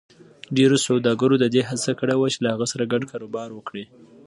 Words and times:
ډېرو 0.57 0.77
سوداګرو 0.87 1.35
د 1.39 1.45
دې 1.53 1.61
هڅه 1.69 1.91
کړې 1.99 2.15
وه 2.17 2.27
چې 2.33 2.39
له 2.43 2.49
هغه 2.53 2.65
سره 2.71 2.89
ګډ 2.91 3.01
کاروبار 3.11 3.49
وکړي. 3.53 3.83